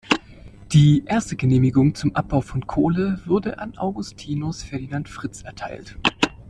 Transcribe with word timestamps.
Die 0.73 1.03
erste 1.05 1.35
Genehmigung 1.35 1.93
zum 1.93 2.15
Abbau 2.15 2.41
von 2.41 2.65
Kohle 2.65 3.19
wurde 3.27 3.59
an 3.59 3.77
Augustinus 3.77 4.63
Ferdinand 4.63 5.07
Fritz 5.07 5.43
erteilt. 5.43 5.95